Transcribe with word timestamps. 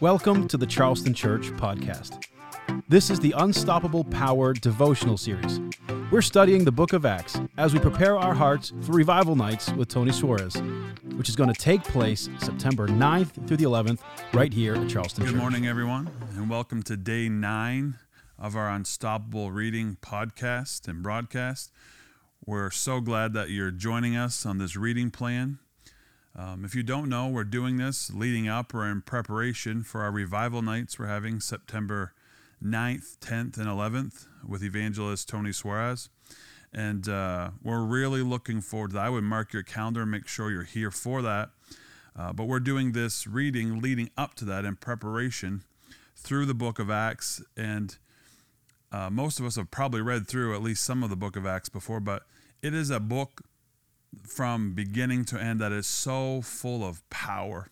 Welcome 0.00 0.48
to 0.48 0.58
the 0.58 0.66
Charleston 0.66 1.14
Church 1.14 1.50
podcast. 1.52 2.22
This 2.90 3.08
is 3.08 3.20
the 3.20 3.32
Unstoppable 3.38 4.04
Power 4.04 4.52
devotional 4.52 5.16
series. 5.16 5.60
We're 6.10 6.20
studying 6.20 6.64
the 6.64 6.72
book 6.72 6.92
of 6.92 7.06
Acts 7.06 7.40
as 7.56 7.72
we 7.72 7.78
prepare 7.78 8.18
our 8.18 8.34
hearts 8.34 8.72
for 8.82 8.92
revival 8.92 9.36
nights 9.36 9.72
with 9.72 9.88
Tony 9.88 10.12
Suarez, 10.12 10.60
which 11.16 11.30
is 11.30 11.36
going 11.36 11.50
to 11.50 11.58
take 11.58 11.82
place 11.84 12.28
September 12.38 12.86
9th 12.86 13.46
through 13.46 13.56
the 13.56 13.64
11th 13.64 14.00
right 14.34 14.52
here 14.52 14.74
at 14.74 14.90
Charleston 14.90 15.24
Good 15.24 15.30
Church. 15.32 15.40
morning, 15.40 15.66
everyone, 15.66 16.10
and 16.36 16.50
welcome 16.50 16.82
to 16.82 16.96
day 16.98 17.30
nine 17.30 17.96
of 18.38 18.56
our 18.56 18.68
Unstoppable 18.68 19.52
Reading 19.52 19.96
podcast 20.02 20.86
and 20.86 21.02
broadcast. 21.02 21.72
We're 22.44 22.70
so 22.70 23.00
glad 23.00 23.32
that 23.32 23.48
you're 23.48 23.70
joining 23.70 24.16
us 24.16 24.44
on 24.44 24.58
this 24.58 24.76
reading 24.76 25.10
plan. 25.10 25.60
Um, 26.36 26.64
if 26.64 26.74
you 26.74 26.82
don't 26.82 27.08
know, 27.08 27.28
we're 27.28 27.44
doing 27.44 27.76
this 27.76 28.12
leading 28.12 28.48
up 28.48 28.72
or 28.72 28.88
in 28.88 29.02
preparation 29.02 29.82
for 29.82 30.02
our 30.02 30.12
revival 30.12 30.62
nights 30.62 30.98
we're 30.98 31.06
having 31.06 31.40
September 31.40 32.14
9th, 32.62 33.18
10th, 33.18 33.56
and 33.56 33.66
11th 33.66 34.26
with 34.46 34.62
evangelist 34.62 35.28
Tony 35.28 35.52
Suarez. 35.52 36.08
And 36.72 37.08
uh, 37.08 37.50
we're 37.62 37.82
really 37.82 38.22
looking 38.22 38.60
forward 38.60 38.90
to 38.90 38.94
that. 38.94 39.06
I 39.06 39.10
would 39.10 39.24
mark 39.24 39.52
your 39.52 39.64
calendar 39.64 40.02
and 40.02 40.10
make 40.10 40.28
sure 40.28 40.50
you're 40.50 40.62
here 40.62 40.90
for 40.90 41.20
that. 41.22 41.50
Uh, 42.16 42.32
but 42.32 42.44
we're 42.44 42.60
doing 42.60 42.92
this 42.92 43.26
reading 43.26 43.80
leading 43.80 44.10
up 44.16 44.34
to 44.34 44.44
that 44.44 44.64
in 44.64 44.76
preparation 44.76 45.64
through 46.16 46.46
the 46.46 46.54
book 46.54 46.78
of 46.78 46.90
Acts. 46.90 47.42
And 47.56 47.96
uh, 48.92 49.10
most 49.10 49.40
of 49.40 49.46
us 49.46 49.56
have 49.56 49.70
probably 49.70 50.00
read 50.00 50.28
through 50.28 50.54
at 50.54 50.62
least 50.62 50.84
some 50.84 51.02
of 51.02 51.10
the 51.10 51.16
book 51.16 51.34
of 51.34 51.46
Acts 51.46 51.68
before, 51.68 51.98
but 51.98 52.24
it 52.62 52.74
is 52.74 52.90
a 52.90 53.00
book 53.00 53.40
from 54.26 54.74
beginning 54.74 55.24
to 55.26 55.40
end 55.40 55.60
that 55.60 55.72
is 55.72 55.86
so 55.86 56.42
full 56.42 56.84
of 56.84 57.08
power. 57.10 57.68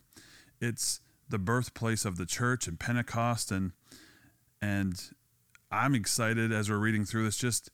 It's 0.60 1.01
the 1.29 1.38
birthplace 1.38 2.05
of 2.05 2.16
the 2.16 2.27
church 2.27 2.66
and 2.66 2.79
Pentecost 2.79 3.51
and 3.51 3.73
and 4.60 5.10
I'm 5.71 5.95
excited 5.95 6.51
as 6.51 6.71
we're 6.71 6.79
reading 6.79 7.04
through 7.04 7.24
this 7.24 7.37
just 7.37 7.71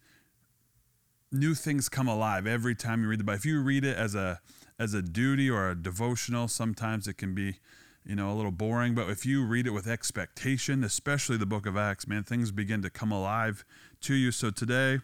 new 1.31 1.55
things 1.55 1.89
come 1.89 2.09
alive 2.09 2.47
every 2.47 2.75
time 2.75 3.03
you 3.03 3.09
read 3.09 3.21
the 3.21 3.25
Bible. 3.25 3.39
If 3.39 3.47
you 3.47 3.61
read 3.61 3.85
it 3.85 3.97
as 3.97 4.15
a 4.15 4.41
as 4.79 4.95
a 4.95 5.03
duty 5.03 5.49
or 5.49 5.71
a 5.71 5.75
devotional, 5.75 6.49
sometimes 6.49 7.07
it 7.07 7.15
can 7.15 7.35
be, 7.35 7.61
you 8.05 8.17
know, 8.17 8.33
a 8.33 8.35
little 8.35 8.51
boring, 8.51 8.95
but 8.95 9.09
if 9.09 9.25
you 9.25 9.45
read 9.45 9.67
it 9.67 9.71
with 9.71 9.87
expectation, 9.87 10.83
especially 10.83 11.37
the 11.37 11.47
book 11.47 11.65
of 11.65 11.77
Acts, 11.77 12.09
man, 12.09 12.25
things 12.25 12.51
begin 12.51 12.83
to 12.83 12.91
come 12.91 13.13
alive 13.13 13.65
to 14.01 14.15
you. 14.15 14.33
So 14.33 14.51
today, 14.51 14.99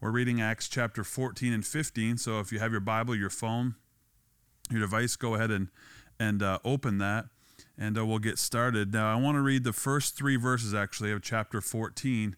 we're 0.00 0.10
reading 0.10 0.40
Acts 0.40 0.68
chapter 0.68 1.04
14 1.04 1.52
and 1.52 1.66
15. 1.66 2.18
So 2.18 2.40
if 2.40 2.52
you 2.52 2.58
have 2.58 2.72
your 2.72 2.80
Bible, 2.80 3.14
your 3.14 3.30
phone, 3.30 3.74
your 4.70 4.80
device, 4.80 5.16
go 5.16 5.34
ahead 5.34 5.50
and 5.50 5.68
and 6.18 6.42
uh, 6.42 6.58
open 6.64 6.98
that, 6.98 7.26
and 7.78 7.96
uh, 7.98 8.04
we'll 8.04 8.18
get 8.18 8.38
started. 8.38 8.92
Now, 8.92 9.10
I 9.10 9.18
want 9.18 9.36
to 9.36 9.40
read 9.40 9.64
the 9.64 9.72
first 9.72 10.16
three 10.16 10.36
verses 10.36 10.74
actually 10.74 11.12
of 11.12 11.22
chapter 11.22 11.62
14, 11.62 12.36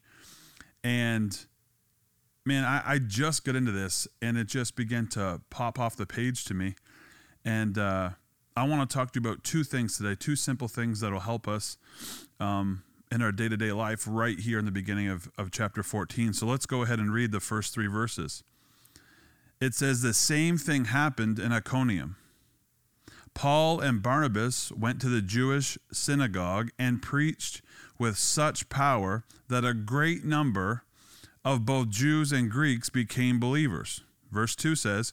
and 0.84 1.46
man, 2.46 2.64
I, 2.64 2.82
I 2.86 2.98
just 2.98 3.44
got 3.44 3.56
into 3.56 3.72
this, 3.72 4.06
and 4.22 4.38
it 4.38 4.46
just 4.46 4.76
began 4.76 5.08
to 5.08 5.40
pop 5.50 5.80
off 5.80 5.96
the 5.96 6.06
page 6.06 6.44
to 6.44 6.54
me, 6.54 6.76
and 7.44 7.76
uh, 7.76 8.10
I 8.56 8.68
want 8.68 8.88
to 8.88 8.94
talk 8.94 9.12
to 9.12 9.20
you 9.20 9.28
about 9.28 9.42
two 9.42 9.64
things 9.64 9.96
today, 9.98 10.14
two 10.14 10.36
simple 10.36 10.68
things 10.68 11.00
that'll 11.00 11.20
help 11.20 11.48
us. 11.48 11.76
Um, 12.38 12.84
in 13.12 13.20
our 13.20 13.30
day 13.30 13.46
to 13.46 13.58
day 13.58 13.72
life, 13.72 14.06
right 14.08 14.38
here 14.40 14.58
in 14.58 14.64
the 14.64 14.70
beginning 14.70 15.06
of, 15.06 15.30
of 15.36 15.50
chapter 15.50 15.82
14. 15.82 16.32
So 16.32 16.46
let's 16.46 16.64
go 16.64 16.82
ahead 16.82 16.98
and 16.98 17.12
read 17.12 17.30
the 17.30 17.40
first 17.40 17.74
three 17.74 17.86
verses. 17.86 18.42
It 19.60 19.74
says, 19.74 20.00
The 20.00 20.14
same 20.14 20.56
thing 20.56 20.86
happened 20.86 21.38
in 21.38 21.52
Iconium. 21.52 22.16
Paul 23.34 23.80
and 23.80 24.02
Barnabas 24.02 24.72
went 24.72 24.98
to 25.02 25.10
the 25.10 25.20
Jewish 25.20 25.76
synagogue 25.92 26.70
and 26.78 27.02
preached 27.02 27.60
with 27.98 28.16
such 28.16 28.70
power 28.70 29.24
that 29.48 29.64
a 29.64 29.74
great 29.74 30.24
number 30.24 30.84
of 31.44 31.66
both 31.66 31.90
Jews 31.90 32.32
and 32.32 32.50
Greeks 32.50 32.88
became 32.88 33.38
believers. 33.38 34.02
Verse 34.30 34.56
2 34.56 34.74
says, 34.74 35.12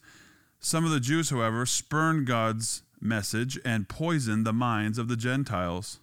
Some 0.60 0.86
of 0.86 0.92
the 0.92 1.00
Jews, 1.02 1.31
however, 1.31 1.66
spurned 1.66 2.28
God's 2.28 2.84
message 3.02 3.60
and 3.66 3.90
poisoned 3.90 4.46
the 4.46 4.54
minds 4.54 4.98
of 4.98 5.10
the 5.10 5.18
Gentiles 5.18 6.00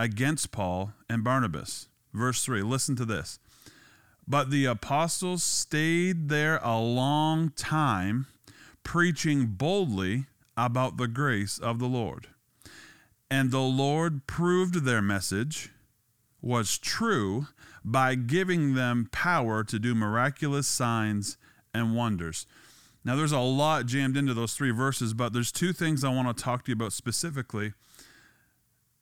against 0.00 0.50
Paul 0.50 0.94
and 1.10 1.22
Barnabas. 1.22 1.88
Verse 2.14 2.42
3, 2.42 2.62
listen 2.62 2.96
to 2.96 3.04
this. 3.04 3.38
But 4.26 4.50
the 4.50 4.64
apostles 4.64 5.42
stayed 5.42 6.30
there 6.30 6.58
a 6.62 6.78
long 6.78 7.50
time, 7.50 8.26
preaching 8.82 9.46
boldly 9.46 10.24
about 10.56 10.96
the 10.96 11.06
grace 11.06 11.58
of 11.58 11.78
the 11.78 11.86
Lord. 11.86 12.28
And 13.30 13.50
the 13.50 13.60
Lord 13.60 14.26
proved 14.26 14.86
their 14.86 15.02
message 15.02 15.68
was 16.40 16.78
true 16.78 17.48
by 17.84 18.14
giving 18.14 18.72
them 18.74 19.06
power 19.12 19.62
to 19.64 19.78
do 19.78 19.94
miraculous 19.94 20.66
signs 20.66 21.36
and 21.74 21.94
wonders. 21.94 22.46
Now, 23.04 23.16
there's 23.16 23.32
a 23.32 23.40
lot 23.40 23.84
jammed 23.84 24.16
into 24.16 24.32
those 24.32 24.54
three 24.54 24.70
verses, 24.70 25.12
but 25.12 25.34
there's 25.34 25.52
two 25.52 25.74
things 25.74 26.02
I 26.02 26.08
want 26.08 26.34
to 26.34 26.42
talk 26.42 26.64
to 26.64 26.70
you 26.70 26.74
about 26.74 26.94
specifically 26.94 27.74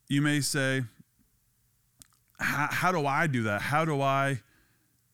you 0.09 0.23
may 0.23 0.41
say, 0.41 0.85
how, 2.41 2.93
do 2.93 3.07
I 3.07 3.27
do 3.27 3.43
that? 3.45 3.63
How 3.63 3.85
do 3.85 4.01
I 4.01 4.41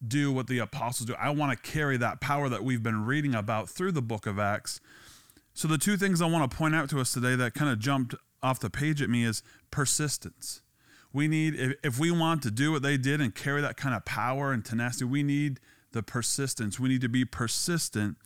do 0.07 0.31
what 0.31 0.47
the 0.47 0.59
apostles 0.59 1.07
do? 1.07 1.15
I 1.15 1.31
want 1.31 1.53
to 1.53 1.71
carry 1.71 1.97
that 1.97 2.21
power 2.21 2.49
that 2.49 2.63
we've 2.63 2.83
been 2.83 3.05
reading 3.05 3.35
about 3.35 3.69
through 3.69 3.93
the 3.93 4.03
book 4.03 4.27
of 4.27 4.39
Acts. 4.39 4.81
So, 5.55 5.69
the 5.69 5.79
two 5.79 5.97
things 5.97 6.21
I 6.21 6.27
want 6.27 6.51
to 6.51 6.57
point 6.57 6.75
out 6.75 6.91
to 6.91 7.01
us 7.01 7.13
today 7.13 7.37
that 7.37 7.55
kind 7.55 7.71
of 7.71 7.79
jumped 7.79 8.15
off 8.43 8.61
the 8.61 8.71
page 8.71 9.01
at 9.01 9.09
me 9.09 9.25
is 9.25 9.43
persistence. 9.71 10.61
We 11.13 11.29
need, 11.29 11.77
if, 11.83 11.99
we 11.99 12.11
want 12.11 12.43
to 12.43 12.51
do 12.51 12.73
what 12.73 12.83
they 12.83 12.97
did 12.97 13.21
and 13.21 13.35
carry 13.35 13.61
that 13.63 13.77
kind 13.77 13.95
of 13.95 14.05
power 14.05 14.53
and 14.53 14.65
tenacity, 14.65 15.05
we 15.05 15.23
need 15.23 15.61
the 15.93 16.03
persistence. 16.03 16.81
We 16.81 16.89
need 16.89 17.01
to 17.03 17.09
be 17.09 17.25
persistent. 17.25 18.17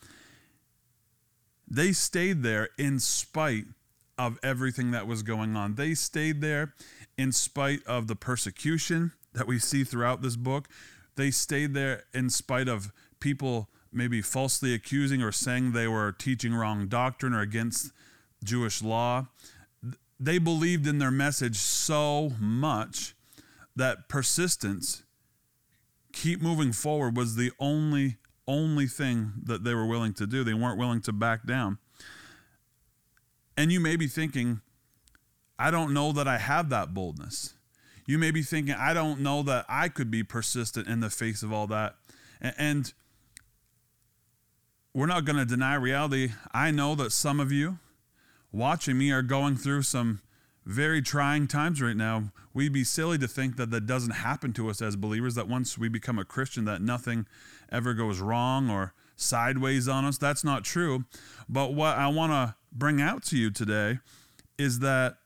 They 1.70 1.92
stayed 1.92 2.42
there 2.42 2.70
in 2.78 2.98
spite 2.98 3.66
of 4.18 4.38
everything 4.42 4.90
that 4.90 5.06
was 5.06 5.22
going 5.22 5.56
on. 5.56 5.76
They 5.76 5.94
stayed 5.94 6.40
there 6.40 6.74
in 7.16 7.32
spite 7.32 7.86
of 7.86 8.06
the 8.06 8.16
persecution 8.16 9.12
that 9.32 9.46
we 9.46 9.58
see 9.58 9.84
throughout 9.84 10.22
this 10.22 10.36
book. 10.36 10.68
They 11.16 11.30
stayed 11.30 11.74
there 11.74 12.04
in 12.12 12.30
spite 12.30 12.68
of 12.68 12.92
people 13.20 13.68
maybe 13.92 14.20
falsely 14.20 14.74
accusing 14.74 15.22
or 15.22 15.32
saying 15.32 15.72
they 15.72 15.88
were 15.88 16.12
teaching 16.12 16.54
wrong 16.54 16.88
doctrine 16.88 17.32
or 17.32 17.40
against 17.40 17.92
Jewish 18.44 18.82
law. 18.82 19.26
They 20.20 20.38
believed 20.38 20.86
in 20.86 20.98
their 20.98 21.10
message 21.10 21.56
so 21.56 22.32
much 22.40 23.14
that 23.76 24.08
persistence, 24.08 25.04
keep 26.12 26.42
moving 26.42 26.72
forward, 26.72 27.16
was 27.16 27.36
the 27.36 27.52
only 27.58 28.16
only 28.48 28.86
thing 28.86 29.32
that 29.44 29.62
they 29.62 29.74
were 29.74 29.86
willing 29.86 30.14
to 30.14 30.26
do. 30.26 30.42
They 30.42 30.54
weren't 30.54 30.78
willing 30.78 31.02
to 31.02 31.12
back 31.12 31.46
down. 31.46 31.78
And 33.58 33.72
you 33.72 33.80
may 33.80 33.96
be 33.96 34.06
thinking, 34.06 34.60
I 35.58 35.72
don't 35.72 35.92
know 35.92 36.12
that 36.12 36.28
I 36.28 36.38
have 36.38 36.68
that 36.68 36.94
boldness. 36.94 37.54
You 38.06 38.16
may 38.16 38.30
be 38.30 38.42
thinking, 38.42 38.76
I 38.78 38.94
don't 38.94 39.18
know 39.18 39.42
that 39.42 39.66
I 39.68 39.88
could 39.88 40.12
be 40.12 40.22
persistent 40.22 40.86
in 40.86 41.00
the 41.00 41.10
face 41.10 41.42
of 41.42 41.52
all 41.52 41.66
that. 41.66 41.96
And 42.40 42.92
we're 44.94 45.06
not 45.06 45.24
going 45.24 45.38
to 45.38 45.44
deny 45.44 45.74
reality. 45.74 46.34
I 46.54 46.70
know 46.70 46.94
that 46.94 47.10
some 47.10 47.40
of 47.40 47.50
you 47.50 47.80
watching 48.52 48.96
me 48.96 49.10
are 49.10 49.22
going 49.22 49.56
through 49.56 49.82
some 49.82 50.20
very 50.64 51.02
trying 51.02 51.48
times 51.48 51.82
right 51.82 51.96
now. 51.96 52.30
We'd 52.54 52.72
be 52.72 52.84
silly 52.84 53.18
to 53.18 53.26
think 53.26 53.56
that 53.56 53.72
that 53.72 53.86
doesn't 53.86 54.12
happen 54.12 54.52
to 54.52 54.70
us 54.70 54.80
as 54.80 54.94
believers, 54.94 55.34
that 55.34 55.48
once 55.48 55.76
we 55.76 55.88
become 55.88 56.20
a 56.20 56.24
Christian, 56.24 56.64
that 56.66 56.80
nothing 56.80 57.26
ever 57.72 57.92
goes 57.92 58.20
wrong 58.20 58.70
or 58.70 58.94
sideways 59.16 59.88
on 59.88 60.04
us. 60.04 60.16
That's 60.16 60.44
not 60.44 60.62
true. 60.62 61.06
But 61.48 61.74
what 61.74 61.96
I 61.96 62.06
want 62.06 62.30
to 62.30 62.54
bring 62.72 63.00
out 63.00 63.22
to 63.24 63.36
you 63.36 63.50
today 63.50 63.98
is 64.58 64.80
that 64.80 65.16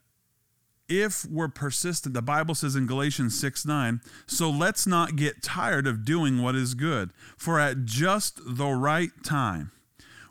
if 0.89 1.25
we're 1.25 1.49
persistent, 1.49 2.15
the 2.15 2.23
Bible 2.23 2.55
says 2.55 2.77
in 2.77 2.87
Galatians 2.87 3.39
6 3.41 3.65
9, 3.65 4.01
so 4.27 4.51
let's 4.51 4.87
not 4.87 5.17
get 5.17 5.43
tired 5.43 5.87
of 5.87 6.05
doing 6.05 6.43
what 6.43 6.55
is 6.55 6.75
good, 6.75 7.13
for 7.37 7.59
at 7.59 7.85
just 7.85 8.41
the 8.45 8.69
right 8.69 9.11
time 9.25 9.73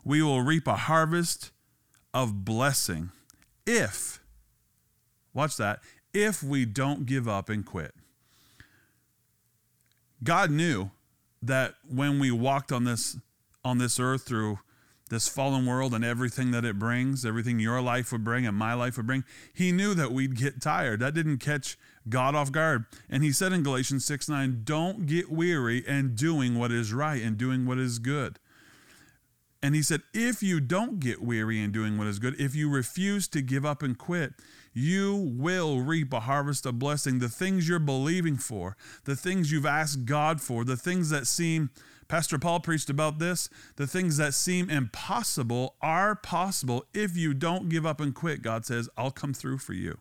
we 0.04 0.22
will 0.22 0.42
reap 0.42 0.66
a 0.66 0.76
harvest 0.76 1.50
of 2.14 2.44
blessing 2.44 3.10
if, 3.66 4.20
watch 5.32 5.56
that, 5.56 5.80
if 6.12 6.42
we 6.42 6.64
don't 6.64 7.06
give 7.06 7.28
up 7.28 7.48
and 7.48 7.64
quit. 7.64 7.94
God 10.22 10.50
knew 10.50 10.90
that 11.42 11.74
when 11.88 12.18
we 12.18 12.30
walked 12.30 12.70
on 12.70 12.84
this 12.84 13.16
on 13.64 13.78
this 13.78 13.98
earth 13.98 14.22
through 14.22 14.58
this 15.12 15.28
fallen 15.28 15.66
world 15.66 15.92
and 15.92 16.02
everything 16.02 16.52
that 16.52 16.64
it 16.64 16.78
brings, 16.78 17.26
everything 17.26 17.60
your 17.60 17.82
life 17.82 18.10
would 18.10 18.24
bring 18.24 18.46
and 18.46 18.56
my 18.56 18.72
life 18.72 18.96
would 18.96 19.06
bring, 19.06 19.24
he 19.52 19.70
knew 19.70 19.92
that 19.92 20.10
we'd 20.10 20.34
get 20.34 20.60
tired. 20.60 21.00
That 21.00 21.12
didn't 21.12 21.36
catch 21.36 21.76
God 22.08 22.34
off 22.34 22.50
guard. 22.50 22.86
And 23.10 23.22
he 23.22 23.30
said 23.30 23.52
in 23.52 23.62
Galatians 23.62 24.06
6 24.06 24.30
9, 24.30 24.62
don't 24.64 25.06
get 25.06 25.30
weary 25.30 25.86
in 25.86 26.14
doing 26.14 26.58
what 26.58 26.72
is 26.72 26.94
right 26.94 27.22
and 27.22 27.36
doing 27.36 27.66
what 27.66 27.78
is 27.78 27.98
good. 27.98 28.38
And 29.62 29.74
he 29.74 29.82
said, 29.82 30.00
if 30.14 30.42
you 30.42 30.60
don't 30.60 30.98
get 30.98 31.22
weary 31.22 31.60
in 31.60 31.70
doing 31.70 31.98
what 31.98 32.06
is 32.06 32.18
good, 32.18 32.40
if 32.40 32.54
you 32.54 32.68
refuse 32.68 33.28
to 33.28 33.42
give 33.42 33.66
up 33.66 33.82
and 33.82 33.96
quit, 33.96 34.32
you 34.72 35.34
will 35.36 35.80
reap 35.80 36.12
a 36.14 36.20
harvest 36.20 36.64
of 36.64 36.78
blessing. 36.78 37.18
The 37.18 37.28
things 37.28 37.68
you're 37.68 37.78
believing 37.78 38.38
for, 38.38 38.78
the 39.04 39.14
things 39.14 39.52
you've 39.52 39.66
asked 39.66 40.06
God 40.06 40.40
for, 40.40 40.64
the 40.64 40.76
things 40.76 41.10
that 41.10 41.26
seem, 41.26 41.70
Pastor 42.08 42.38
Paul 42.38 42.60
preached 42.60 42.90
about 42.90 43.18
this, 43.18 43.48
the 43.76 43.86
things 43.86 44.16
that 44.18 44.34
seem 44.34 44.68
impossible 44.68 45.76
are 45.80 46.14
possible 46.14 46.84
if 46.92 47.16
you 47.16 47.32
don't 47.34 47.68
give 47.68 47.86
up 47.86 48.00
and 48.00 48.14
quit. 48.14 48.42
God 48.42 48.66
says, 48.66 48.88
I'll 48.96 49.10
come 49.10 49.32
through 49.32 49.58
for 49.58 49.72
you. 49.72 49.98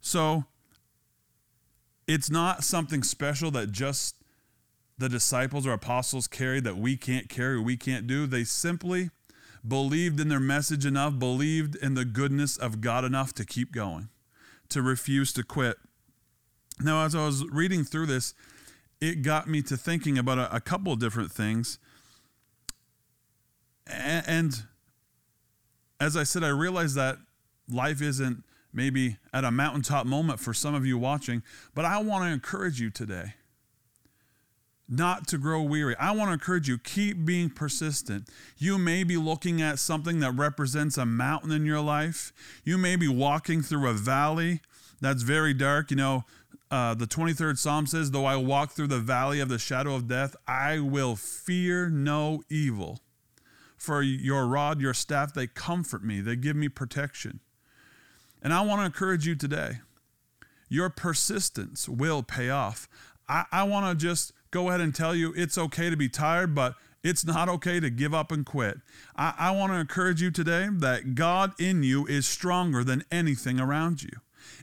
So 0.00 0.44
it's 2.06 2.30
not 2.30 2.64
something 2.64 3.02
special 3.02 3.50
that 3.52 3.70
just 3.70 4.16
the 4.98 5.08
disciples 5.08 5.66
or 5.66 5.72
apostles 5.72 6.26
carried 6.26 6.64
that 6.64 6.76
we 6.76 6.96
can't 6.96 7.28
carry, 7.28 7.60
we 7.60 7.76
can't 7.76 8.06
do. 8.06 8.26
They 8.26 8.44
simply 8.44 9.10
believed 9.66 10.20
in 10.20 10.28
their 10.28 10.40
message 10.40 10.84
enough, 10.84 11.18
believed 11.18 11.76
in 11.76 11.94
the 11.94 12.04
goodness 12.04 12.56
of 12.56 12.80
God 12.80 13.04
enough 13.04 13.32
to 13.34 13.44
keep 13.44 13.72
going, 13.72 14.08
to 14.70 14.82
refuse 14.82 15.32
to 15.34 15.42
quit. 15.42 15.78
Now, 16.80 17.04
as 17.04 17.14
I 17.14 17.24
was 17.24 17.44
reading 17.50 17.84
through 17.84 18.06
this, 18.06 18.34
it 19.00 19.22
got 19.22 19.48
me 19.48 19.62
to 19.62 19.76
thinking 19.76 20.18
about 20.18 20.38
a, 20.38 20.54
a 20.54 20.60
couple 20.60 20.92
of 20.92 20.98
different 20.98 21.32
things. 21.32 21.78
And 23.86 24.62
as 25.98 26.16
I 26.16 26.22
said, 26.22 26.44
I 26.44 26.48
realized 26.48 26.94
that 26.96 27.16
life 27.68 28.00
isn't 28.00 28.44
maybe 28.72 29.16
at 29.32 29.44
a 29.44 29.50
mountaintop 29.50 30.06
moment 30.06 30.38
for 30.38 30.54
some 30.54 30.74
of 30.74 30.86
you 30.86 30.96
watching, 30.96 31.42
but 31.74 31.84
I 31.84 32.00
want 32.00 32.24
to 32.24 32.30
encourage 32.30 32.80
you 32.80 32.90
today 32.90 33.34
not 34.90 35.28
to 35.28 35.38
grow 35.38 35.62
weary. 35.62 35.94
I 36.00 36.10
want 36.10 36.30
to 36.30 36.32
encourage 36.32 36.68
you, 36.68 36.76
keep 36.76 37.24
being 37.24 37.48
persistent. 37.48 38.28
You 38.58 38.76
may 38.76 39.04
be 39.04 39.16
looking 39.16 39.62
at 39.62 39.78
something 39.78 40.18
that 40.18 40.32
represents 40.32 40.98
a 40.98 41.06
mountain 41.06 41.52
in 41.52 41.64
your 41.64 41.80
life. 41.80 42.32
You 42.64 42.76
may 42.76 42.96
be 42.96 43.06
walking 43.06 43.62
through 43.62 43.88
a 43.88 43.92
valley 43.92 44.60
that's 45.00 45.22
very 45.22 45.54
dark. 45.54 45.92
You 45.92 45.96
know, 45.96 46.24
uh, 46.70 46.94
the 46.94 47.06
23rd 47.06 47.58
Psalm 47.58 47.86
says, 47.86 48.10
Though 48.10 48.26
I 48.26 48.36
walk 48.36 48.72
through 48.72 48.88
the 48.88 49.00
valley 49.00 49.40
of 49.40 49.48
the 49.48 49.58
shadow 49.58 49.94
of 49.94 50.06
death, 50.06 50.36
I 50.46 50.78
will 50.78 51.16
fear 51.16 51.88
no 51.88 52.42
evil. 52.48 53.00
For 53.76 54.02
your 54.02 54.46
rod, 54.46 54.80
your 54.80 54.94
staff, 54.94 55.32
they 55.32 55.46
comfort 55.46 56.04
me, 56.04 56.20
they 56.20 56.36
give 56.36 56.54
me 56.54 56.68
protection. 56.68 57.40
And 58.42 58.52
I 58.52 58.60
want 58.60 58.82
to 58.82 58.86
encourage 58.86 59.26
you 59.26 59.34
today 59.34 59.80
your 60.72 60.88
persistence 60.88 61.88
will 61.88 62.22
pay 62.22 62.48
off. 62.48 62.88
I, 63.28 63.44
I 63.50 63.62
want 63.64 63.86
to 63.86 64.06
just 64.06 64.32
go 64.52 64.68
ahead 64.68 64.80
and 64.80 64.94
tell 64.94 65.14
you 65.14 65.34
it's 65.36 65.58
okay 65.58 65.90
to 65.90 65.96
be 65.96 66.08
tired, 66.08 66.54
but 66.54 66.76
it's 67.02 67.24
not 67.24 67.48
okay 67.48 67.80
to 67.80 67.90
give 67.90 68.14
up 68.14 68.30
and 68.30 68.46
quit. 68.46 68.78
I, 69.16 69.34
I 69.36 69.50
want 69.50 69.72
to 69.72 69.78
encourage 69.78 70.22
you 70.22 70.30
today 70.30 70.68
that 70.70 71.14
God 71.14 71.52
in 71.58 71.82
you 71.82 72.06
is 72.06 72.26
stronger 72.26 72.84
than 72.84 73.04
anything 73.10 73.58
around 73.58 74.02
you. 74.02 74.10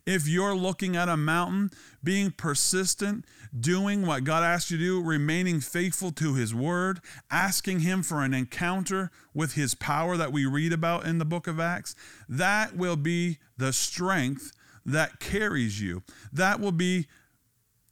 If 0.05 0.27
you're 0.27 0.55
looking 0.55 0.95
at 0.95 1.09
a 1.09 1.17
mountain, 1.17 1.71
being 2.03 2.31
persistent, 2.31 3.25
doing 3.57 4.05
what 4.05 4.23
God 4.23 4.43
asked 4.43 4.71
you 4.71 4.77
to 4.77 4.83
do, 4.83 5.01
remaining 5.01 5.59
faithful 5.59 6.11
to 6.13 6.35
His 6.35 6.53
word, 6.53 6.99
asking 7.29 7.81
Him 7.81 8.03
for 8.03 8.23
an 8.23 8.33
encounter 8.33 9.11
with 9.33 9.53
His 9.53 9.73
power 9.73 10.17
that 10.17 10.31
we 10.31 10.45
read 10.45 10.73
about 10.73 11.05
in 11.05 11.17
the 11.17 11.25
book 11.25 11.47
of 11.47 11.59
Acts, 11.59 11.95
that 12.29 12.75
will 12.75 12.95
be 12.95 13.37
the 13.57 13.73
strength 13.73 14.51
that 14.85 15.19
carries 15.19 15.81
you. 15.81 16.03
That 16.31 16.59
will 16.59 16.71
be 16.71 17.07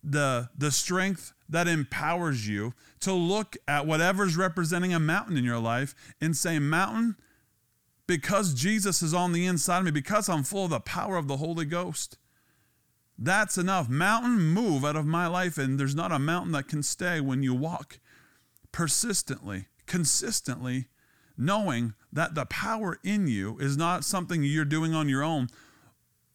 the, 0.04 0.50
the 0.58 0.72
strength 0.72 1.34
that 1.50 1.68
empowers 1.68 2.48
you 2.48 2.74
to 3.02 3.14
look 3.14 3.58
at 3.68 3.86
whatever's 3.86 4.38
representing 4.38 4.94
a 4.94 5.00
mountain 5.00 5.38
in 5.38 5.44
your 5.44 5.60
life 5.60 5.94
and 6.22 6.36
say, 6.36 6.58
Mountain, 6.60 7.16
because 8.08 8.54
Jesus 8.54 9.02
is 9.02 9.14
on 9.14 9.32
the 9.32 9.46
inside 9.46 9.80
of 9.80 9.86
me, 9.86 9.92
because 9.92 10.30
I'm 10.30 10.44
full 10.44 10.66
of 10.66 10.70
the 10.70 10.80
power 10.80 11.18
of 11.18 11.28
the 11.28 11.38
Holy 11.38 11.66
Ghost, 11.66 12.18
that's 13.18 13.58
enough. 13.58 13.90
Mountain, 13.90 14.40
move 14.42 14.84
out 14.84 14.96
of 14.96 15.06
my 15.06 15.28
life. 15.28 15.58
And 15.58 15.80
there's 15.80 15.96
not 15.96 16.12
a 16.12 16.20
mountain 16.20 16.52
that 16.52 16.68
can 16.68 16.84
stay 16.84 17.22
when 17.22 17.44
you 17.44 17.54
walk 17.54 18.00
persistently, 18.72 19.68
consistently, 19.86 20.88
knowing 21.38 21.94
that 22.12 22.36
the 22.36 22.46
power 22.46 23.00
in 23.04 23.28
you 23.28 23.58
is 23.60 23.78
not 23.78 24.04
something 24.04 24.44
you're 24.44 24.66
doing 24.66 24.94
on 24.94 25.10
your 25.10 25.24
own, 25.24 25.48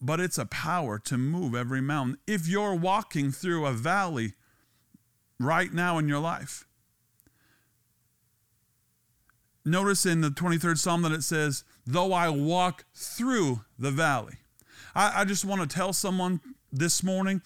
but 0.01 0.21
it's 0.21 0.39
a 0.39 0.47
power 0.47 0.99
to 0.99 1.19
move 1.19 1.55
every 1.55 1.81
mountain. 1.81 2.17
If 2.27 2.49
you're 2.49 2.75
walking 2.75 3.31
through 3.31 3.67
a 3.67 3.73
valley 3.73 4.35
right 5.39 5.73
now 5.73 5.99
in 5.99 6.09
your 6.09 6.19
life, 6.19 6.67
notice 9.65 10.07
in 10.07 10.21
the 10.21 10.31
23rd 10.31 10.79
Psalm 10.79 11.03
that 11.03 11.13
it 11.13 11.23
says, 11.23 11.65
Though 11.87 12.13
I 12.13 12.29
walk 12.29 12.85
through 12.95 13.65
the 13.79 13.91
valley. 13.91 14.35
I, 14.95 15.21
I 15.21 15.25
just 15.25 15.45
want 15.45 15.61
to 15.61 15.67
tell 15.67 15.93
someone 15.93 16.41
this 16.73 17.03
morning 17.03 17.43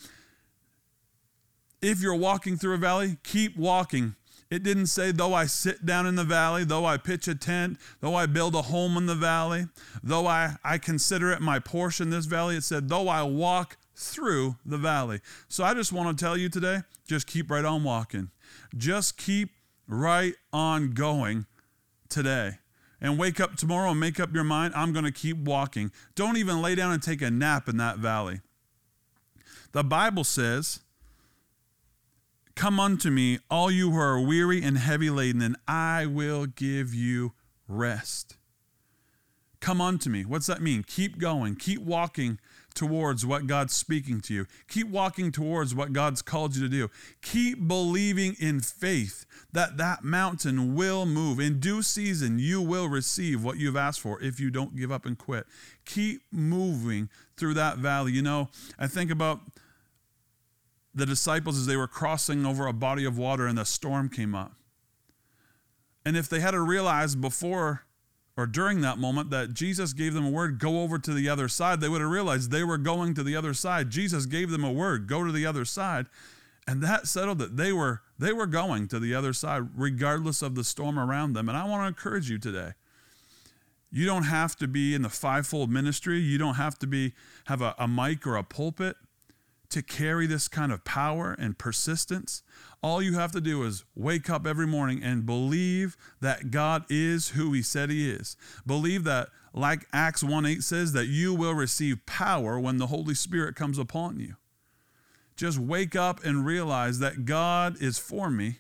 if 1.82 2.00
you're 2.00 2.14
walking 2.14 2.56
through 2.56 2.74
a 2.74 2.78
valley, 2.78 3.18
keep 3.22 3.56
walking 3.56 4.16
it 4.54 4.62
didn't 4.62 4.86
say, 4.86 5.10
though 5.10 5.34
I 5.34 5.46
sit 5.46 5.84
down 5.84 6.06
in 6.06 6.14
the 6.14 6.24
valley, 6.24 6.62
though 6.64 6.84
I 6.84 6.96
pitch 6.96 7.26
a 7.26 7.34
tent, 7.34 7.78
though 8.00 8.14
I 8.14 8.26
build 8.26 8.54
a 8.54 8.62
home 8.62 8.96
in 8.96 9.06
the 9.06 9.14
valley, 9.14 9.66
though 10.02 10.28
I, 10.28 10.56
I 10.62 10.78
consider 10.78 11.32
it 11.32 11.40
my 11.40 11.58
portion, 11.58 12.10
this 12.10 12.26
valley. 12.26 12.56
It 12.56 12.62
said, 12.62 12.88
though 12.88 13.08
I 13.08 13.22
walk 13.24 13.76
through 13.96 14.56
the 14.64 14.78
valley. 14.78 15.20
So 15.48 15.64
I 15.64 15.74
just 15.74 15.92
want 15.92 16.16
to 16.16 16.24
tell 16.24 16.36
you 16.36 16.48
today 16.48 16.82
just 17.04 17.26
keep 17.26 17.50
right 17.50 17.64
on 17.64 17.82
walking. 17.82 18.30
Just 18.76 19.16
keep 19.16 19.50
right 19.88 20.34
on 20.52 20.92
going 20.92 21.46
today. 22.14 22.58
And 23.00 23.18
wake 23.18 23.40
up 23.40 23.56
tomorrow 23.56 23.90
and 23.90 24.00
make 24.00 24.18
up 24.18 24.32
your 24.32 24.44
mind 24.44 24.72
I'm 24.74 24.92
going 24.92 25.04
to 25.04 25.12
keep 25.12 25.36
walking. 25.36 25.90
Don't 26.14 26.38
even 26.38 26.62
lay 26.62 26.74
down 26.74 26.92
and 26.92 27.02
take 27.02 27.20
a 27.20 27.30
nap 27.30 27.68
in 27.68 27.76
that 27.76 27.98
valley. 27.98 28.40
The 29.72 29.84
Bible 29.84 30.24
says, 30.24 30.80
Come 32.54 32.78
unto 32.78 33.10
me, 33.10 33.40
all 33.50 33.70
you 33.70 33.90
who 33.90 33.98
are 33.98 34.20
weary 34.20 34.62
and 34.62 34.78
heavy 34.78 35.10
laden, 35.10 35.42
and 35.42 35.56
I 35.66 36.06
will 36.06 36.46
give 36.46 36.94
you 36.94 37.32
rest. 37.66 38.36
Come 39.60 39.80
unto 39.80 40.08
me. 40.08 40.24
What's 40.24 40.46
that 40.46 40.62
mean? 40.62 40.84
Keep 40.86 41.18
going. 41.18 41.56
Keep 41.56 41.82
walking 41.82 42.38
towards 42.74 43.24
what 43.24 43.46
God's 43.46 43.74
speaking 43.74 44.20
to 44.22 44.34
you. 44.34 44.46
Keep 44.68 44.88
walking 44.88 45.30
towards 45.32 45.74
what 45.74 45.92
God's 45.92 46.22
called 46.22 46.56
you 46.56 46.62
to 46.62 46.68
do. 46.68 46.90
Keep 47.22 47.66
believing 47.66 48.36
in 48.38 48.60
faith 48.60 49.24
that 49.52 49.76
that 49.76 50.04
mountain 50.04 50.74
will 50.74 51.06
move. 51.06 51.38
In 51.40 51.60
due 51.60 51.82
season, 51.82 52.38
you 52.38 52.60
will 52.60 52.88
receive 52.88 53.44
what 53.44 53.58
you've 53.58 53.76
asked 53.76 54.00
for 54.00 54.20
if 54.22 54.40
you 54.40 54.50
don't 54.50 54.76
give 54.76 54.90
up 54.90 55.06
and 55.06 55.16
quit. 55.16 55.46
Keep 55.84 56.22
moving 56.32 57.08
through 57.36 57.54
that 57.54 57.78
valley. 57.78 58.12
You 58.12 58.22
know, 58.22 58.48
I 58.78 58.86
think 58.86 59.10
about 59.10 59.40
the 60.94 61.06
disciples 61.06 61.58
as 61.58 61.66
they 61.66 61.76
were 61.76 61.88
crossing 61.88 62.46
over 62.46 62.66
a 62.66 62.72
body 62.72 63.04
of 63.04 63.18
water 63.18 63.46
and 63.46 63.58
the 63.58 63.64
storm 63.64 64.08
came 64.08 64.34
up. 64.34 64.52
And 66.04 66.16
if 66.16 66.28
they 66.28 66.40
had 66.40 66.50
to 66.50 66.60
realize 66.60 67.14
before 67.14 67.83
or 68.36 68.46
during 68.46 68.80
that 68.80 68.98
moment 68.98 69.30
that 69.30 69.54
Jesus 69.54 69.92
gave 69.92 70.14
them 70.14 70.26
a 70.26 70.30
word, 70.30 70.58
go 70.58 70.82
over 70.82 70.98
to 70.98 71.12
the 71.12 71.28
other 71.28 71.48
side, 71.48 71.80
they 71.80 71.88
would 71.88 72.00
have 72.00 72.10
realized 72.10 72.50
they 72.50 72.64
were 72.64 72.78
going 72.78 73.14
to 73.14 73.22
the 73.22 73.36
other 73.36 73.54
side. 73.54 73.90
Jesus 73.90 74.26
gave 74.26 74.50
them 74.50 74.64
a 74.64 74.72
word, 74.72 75.06
go 75.06 75.24
to 75.24 75.30
the 75.30 75.46
other 75.46 75.64
side. 75.64 76.06
And 76.66 76.82
that 76.82 77.06
settled 77.06 77.42
it. 77.42 77.56
They 77.56 77.72
were 77.72 78.02
they 78.18 78.32
were 78.32 78.46
going 78.46 78.88
to 78.88 78.98
the 78.98 79.14
other 79.14 79.32
side 79.32 79.68
regardless 79.76 80.40
of 80.40 80.54
the 80.54 80.64
storm 80.64 80.98
around 80.98 81.34
them. 81.34 81.48
And 81.48 81.58
I 81.58 81.64
want 81.64 81.82
to 81.82 81.88
encourage 81.88 82.30
you 82.30 82.38
today. 82.38 82.72
You 83.90 84.06
don't 84.06 84.24
have 84.24 84.56
to 84.56 84.66
be 84.66 84.94
in 84.94 85.02
the 85.02 85.10
fivefold 85.10 85.70
ministry. 85.70 86.18
You 86.18 86.38
don't 86.38 86.54
have 86.54 86.78
to 86.78 86.86
be 86.86 87.12
have 87.46 87.60
a, 87.60 87.74
a 87.78 87.86
mic 87.86 88.26
or 88.26 88.36
a 88.36 88.42
pulpit 88.42 88.96
to 89.70 89.82
carry 89.82 90.26
this 90.26 90.48
kind 90.48 90.72
of 90.72 90.84
power 90.84 91.34
and 91.38 91.58
persistence, 91.58 92.42
all 92.82 93.02
you 93.02 93.14
have 93.14 93.32
to 93.32 93.40
do 93.40 93.62
is 93.62 93.84
wake 93.94 94.28
up 94.28 94.46
every 94.46 94.66
morning 94.66 95.02
and 95.02 95.26
believe 95.26 95.96
that 96.20 96.50
God 96.50 96.84
is 96.88 97.30
who 97.30 97.52
He 97.52 97.62
said 97.62 97.90
He 97.90 98.10
is. 98.10 98.36
Believe 98.66 99.04
that, 99.04 99.28
like 99.52 99.86
Acts 99.92 100.22
1 100.22 100.44
8 100.46 100.62
says, 100.62 100.92
that 100.92 101.06
you 101.06 101.34
will 101.34 101.54
receive 101.54 102.04
power 102.06 102.58
when 102.58 102.76
the 102.76 102.88
Holy 102.88 103.14
Spirit 103.14 103.56
comes 103.56 103.78
upon 103.78 104.20
you. 104.20 104.36
Just 105.36 105.58
wake 105.58 105.96
up 105.96 106.22
and 106.24 106.46
realize 106.46 106.98
that 107.00 107.24
God 107.24 107.80
is 107.80 107.98
for 107.98 108.30
me, 108.30 108.58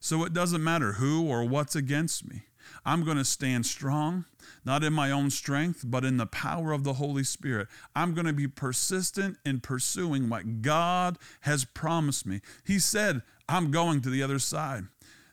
so 0.00 0.24
it 0.24 0.32
doesn't 0.32 0.64
matter 0.64 0.94
who 0.94 1.28
or 1.28 1.44
what's 1.44 1.76
against 1.76 2.26
me. 2.26 2.44
I'm 2.84 3.04
going 3.04 3.16
to 3.16 3.24
stand 3.24 3.66
strong 3.66 4.24
not 4.64 4.84
in 4.84 4.92
my 4.92 5.10
own 5.10 5.30
strength, 5.30 5.82
but 5.84 6.04
in 6.04 6.16
the 6.16 6.26
power 6.26 6.72
of 6.72 6.84
the 6.84 6.94
Holy 6.94 7.24
Spirit. 7.24 7.68
I'm 7.94 8.14
going 8.14 8.26
to 8.26 8.32
be 8.32 8.48
persistent 8.48 9.36
in 9.44 9.60
pursuing 9.60 10.28
what 10.28 10.62
God 10.62 11.18
has 11.42 11.64
promised 11.64 12.26
me. 12.26 12.40
He 12.64 12.78
said, 12.78 13.22
I'm 13.48 13.70
going 13.70 14.00
to 14.02 14.10
the 14.10 14.22
other 14.22 14.38
side. 14.38 14.84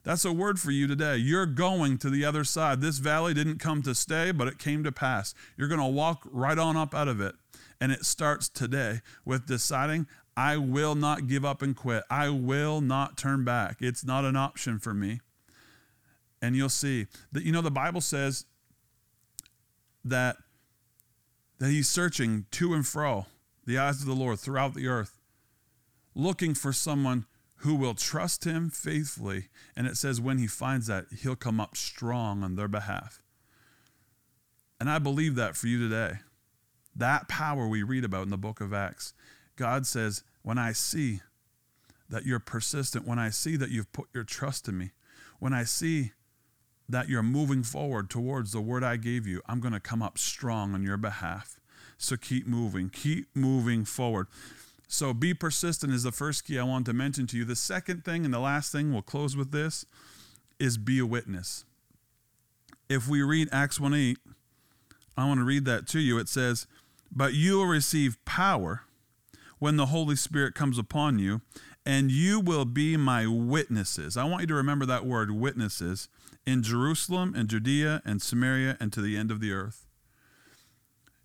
That's 0.04 0.26
a 0.26 0.34
word 0.34 0.60
for 0.60 0.72
you 0.72 0.88
today. 0.88 1.18
You're 1.18 1.46
going 1.46 1.98
to 2.00 2.10
the 2.10 2.26
other 2.26 2.44
side. 2.44 2.82
This 2.82 2.98
valley 2.98 3.34
didn't 3.36 3.60
come 3.60 3.84
to 3.84 3.94
stay, 3.94 4.32
but 4.32 4.48
it 4.48 4.58
came 4.58 4.84
to 4.84 4.92
pass. 4.92 5.36
You're 5.56 5.68
going 5.68 5.80
to 5.80 5.86
walk 5.86 6.28
right 6.32 6.58
on 6.58 6.76
up 6.76 6.96
out 6.96 7.08
of 7.08 7.22
it. 7.22 7.36
And 7.80 7.92
it 7.92 8.06
starts 8.06 8.50
today 8.50 9.02
with 9.26 9.46
deciding, 9.46 10.08
I 10.36 10.58
will 10.58 10.96
not 10.96 11.28
give 11.28 11.46
up 11.46 11.62
and 11.62 11.76
quit. 11.76 12.04
I 12.10 12.30
will 12.30 12.82
not 12.82 13.16
turn 13.18 13.44
back. 13.44 13.78
It's 13.80 14.04
not 14.04 14.26
an 14.26 14.36
option 14.36 14.80
for 14.80 14.94
me. 14.94 15.20
and 16.42 16.56
you'll 16.56 16.70
see 16.70 17.08
that 17.32 17.44
you 17.44 17.52
know 17.52 17.62
the 17.62 17.72
Bible 17.72 18.02
says 18.02 18.46
that 20.04 20.38
that 21.60 21.70
he's 21.70 21.88
searching 21.88 22.46
to 22.52 22.74
and 22.74 22.88
fro 22.88 23.28
the 23.66 23.78
eyes 23.78 24.02
of 24.02 24.08
the 24.08 24.16
Lord 24.16 24.40
throughout 24.40 24.74
the 24.74 24.88
earth, 24.88 25.20
looking 26.16 26.56
for 26.56 26.74
someone 26.74 27.26
who 27.58 27.76
will 27.76 27.94
trust 27.94 28.44
him 28.44 28.72
faithfully. 28.72 29.50
And 29.76 29.86
it 29.86 29.96
says 29.96 30.20
when 30.20 30.40
he 30.40 30.48
finds 30.48 30.88
that, 30.88 31.06
he'll 31.22 31.36
come 31.36 31.60
up 31.60 31.78
strong 31.78 32.44
on 32.44 32.56
their 32.56 32.68
behalf. 32.68 33.22
And 34.80 34.90
I 34.90 34.98
believe 34.98 35.36
that 35.36 35.56
for 35.56 35.68
you 35.68 35.78
today. 35.78 36.14
That 36.96 37.28
power 37.28 37.68
we 37.68 37.84
read 37.84 38.04
about 38.04 38.24
in 38.24 38.30
the 38.30 38.38
book 38.38 38.62
of 38.62 38.74
Acts. 38.74 39.14
God 39.56 39.86
says, 39.86 40.24
when 40.42 40.58
I 40.58 40.72
see 40.72 41.22
that 42.10 42.26
you're 42.26 42.40
persistent, 42.40 43.08
when 43.08 43.20
I 43.20 43.30
see 43.30 43.56
that 43.58 43.70
you've 43.70 43.94
put 43.94 44.08
your 44.12 44.24
trust 44.24 44.68
in 44.68 44.78
me, 44.78 44.92
when 45.38 45.54
I 45.54 45.64
see 45.64 46.14
that 46.92 47.10
you're 47.10 47.24
moving 47.24 47.64
forward 47.64 48.10
towards 48.10 48.52
the 48.52 48.62
word 48.62 48.84
I 48.84 48.98
gave 48.98 49.26
you, 49.26 49.42
I'm 49.48 49.60
going 49.60 49.74
to 49.74 49.80
come 49.80 50.02
up 50.02 50.18
strong 50.18 50.74
on 50.74 50.84
your 50.84 50.98
behalf. 50.98 51.60
So 51.98 52.18
keep 52.18 52.48
moving, 52.48 52.90
keep 52.90 53.28
moving 53.36 53.86
forward. 53.86 54.28
So 54.88 55.14
be 55.14 55.34
persistent 55.34 55.94
is 55.94 56.04
the 56.04 56.12
first 56.12 56.46
key 56.46 56.60
I 56.60 56.64
want 56.64 56.86
to 56.88 56.94
mention 56.94 57.28
to 57.28 57.38
you. 57.38 57.46
The 57.46 57.56
second 57.56 58.04
thing 58.04 58.26
and 58.26 58.34
the 58.34 58.40
last 58.40 58.72
thing, 58.72 58.92
we'll 58.92 59.02
close 59.02 59.38
with 59.38 59.52
this, 59.52 59.86
is 60.60 60.78
be 60.78 61.00
a 61.00 61.06
witness. 61.06 61.64
If 62.90 63.08
we 63.08 63.22
read 63.22 63.48
Acts 63.52 63.80
1 63.80 63.94
8, 63.94 64.18
I 65.16 65.26
want 65.26 65.40
to 65.40 65.46
read 65.46 65.66
that 65.66 65.88
to 65.90 66.00
you. 66.00 66.18
It 66.18 66.28
says, 66.28 66.68
But 67.12 67.34
you 67.34 67.58
will 67.58 67.68
receive 67.68 68.24
power 68.26 68.82
when 69.60 69.78
the 69.78 69.88
Holy 69.88 70.16
Spirit 70.16 70.56
comes 70.56 70.78
upon 70.78 71.20
you, 71.20 71.42
and 71.86 72.12
you 72.12 72.40
will 72.40 72.66
be 72.66 72.98
my 72.98 73.28
witnesses. 73.28 74.18
I 74.18 74.24
want 74.26 74.42
you 74.42 74.48
to 74.48 74.56
remember 74.56 74.86
that 74.88 75.06
word, 75.06 75.32
witnesses, 75.32 76.10
in 76.46 76.64
Jerusalem 76.64 77.34
and 77.36 77.50
Judea 77.50 78.02
and 78.06 78.22
Samaria 78.22 78.78
and 78.80 78.92
to 78.94 79.02
the 79.02 79.18
end 79.18 79.32
of 79.32 79.40
the 79.40 79.52
earth 79.52 79.86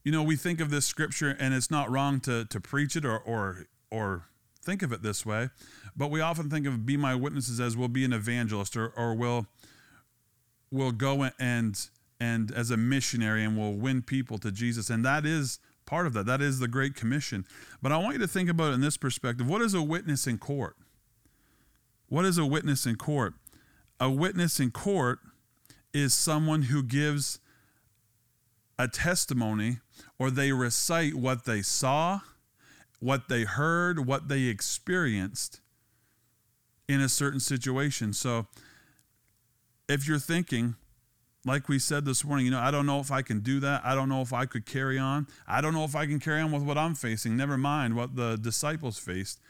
you 0.06 0.12
know, 0.12 0.22
we 0.22 0.36
think 0.36 0.60
of 0.60 0.70
this 0.70 0.86
scripture, 0.86 1.36
and 1.40 1.52
it's 1.52 1.68
not 1.68 1.90
wrong 1.90 2.20
to, 2.20 2.44
to 2.44 2.60
preach 2.60 2.94
it 2.94 3.04
or, 3.04 3.18
or, 3.18 3.66
or 3.90 4.28
think 4.62 4.84
of 4.84 4.92
it 4.92 5.02
this 5.02 5.26
way, 5.26 5.50
but 5.96 6.12
we 6.12 6.20
often 6.20 6.48
think 6.48 6.64
of 6.64 6.86
be 6.86 6.96
my 6.96 7.16
witnesses 7.16 7.58
as 7.58 7.76
we'll 7.76 7.88
be 7.88 8.04
an 8.04 8.12
evangelist 8.12 8.76
or, 8.76 8.90
or 8.90 9.16
we'll, 9.16 9.48
we'll 10.70 10.92
go 10.92 11.28
and, 11.40 11.88
and 12.20 12.52
as 12.52 12.70
a 12.70 12.76
missionary 12.76 13.42
and 13.42 13.58
we'll 13.58 13.72
win 13.72 14.00
people 14.00 14.38
to 14.38 14.52
Jesus. 14.52 14.90
And 14.90 15.04
that 15.04 15.26
is 15.26 15.58
part 15.86 16.06
of 16.06 16.12
that. 16.12 16.24
That 16.24 16.40
is 16.40 16.60
the 16.60 16.68
Great 16.68 16.94
Commission. 16.94 17.44
But 17.82 17.90
I 17.90 17.96
want 17.96 18.12
you 18.12 18.20
to 18.20 18.28
think 18.28 18.48
about 18.48 18.70
it 18.70 18.74
in 18.74 18.82
this 18.82 18.96
perspective. 18.96 19.48
What 19.48 19.60
is 19.60 19.74
a 19.74 19.82
witness 19.82 20.28
in 20.28 20.38
court? 20.38 20.76
What 22.08 22.24
is 22.24 22.38
a 22.38 22.46
witness 22.46 22.86
in 22.86 22.94
court? 22.94 23.34
A 23.98 24.10
witness 24.10 24.60
in 24.60 24.70
court 24.70 25.20
is 25.92 26.12
someone 26.12 26.62
who 26.62 26.82
gives 26.82 27.38
a 28.78 28.88
testimony 28.88 29.78
or 30.18 30.30
they 30.30 30.52
recite 30.52 31.14
what 31.14 31.44
they 31.46 31.62
saw, 31.62 32.20
what 33.00 33.28
they 33.28 33.44
heard, 33.44 34.06
what 34.06 34.28
they 34.28 34.42
experienced 34.42 35.60
in 36.88 37.00
a 37.00 37.08
certain 37.08 37.40
situation. 37.40 38.12
So 38.12 38.46
if 39.88 40.06
you're 40.06 40.18
thinking, 40.18 40.76
like 41.44 41.68
we 41.68 41.78
said 41.78 42.04
this 42.04 42.24
morning, 42.24 42.44
you 42.44 42.52
know, 42.52 42.60
I 42.60 42.70
don't 42.70 42.86
know 42.86 43.00
if 43.00 43.10
I 43.10 43.22
can 43.22 43.40
do 43.40 43.60
that. 43.60 43.82
I 43.84 43.94
don't 43.94 44.08
know 44.08 44.20
if 44.20 44.32
I 44.32 44.46
could 44.46 44.66
carry 44.66 44.98
on. 44.98 45.26
I 45.46 45.60
don't 45.60 45.74
know 45.74 45.84
if 45.84 45.94
I 45.94 46.06
can 46.06 46.20
carry 46.20 46.40
on 46.40 46.52
with 46.52 46.62
what 46.62 46.76
I'm 46.76 46.94
facing. 46.94 47.36
Never 47.36 47.56
mind 47.56 47.94
what 47.96 48.16
the 48.16 48.36
disciples 48.36 48.98
faced. 48.98 49.40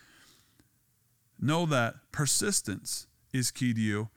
Know 1.40 1.66
that 1.66 1.94
persistence 2.12 3.06
is 3.32 3.50
key 3.50 3.74
to 3.74 3.80
you. 3.80 4.08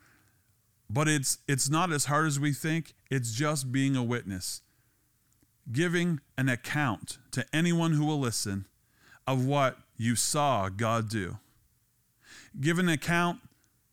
But 0.92 1.08
it's 1.08 1.38
it's 1.46 1.70
not 1.70 1.92
as 1.92 2.06
hard 2.06 2.26
as 2.26 2.40
we 2.40 2.52
think. 2.52 2.94
It's 3.10 3.32
just 3.32 3.70
being 3.70 3.96
a 3.96 4.02
witness 4.02 4.62
giving 5.72 6.20
an 6.36 6.48
account 6.48 7.18
to 7.32 7.44
anyone 7.52 7.92
who 7.92 8.04
will 8.04 8.18
listen 8.18 8.66
of 9.26 9.44
what 9.44 9.78
you 9.96 10.16
saw 10.16 10.68
God 10.68 11.08
do. 11.08 11.38
Give 12.60 12.78
an 12.78 12.88
account, 12.88 13.40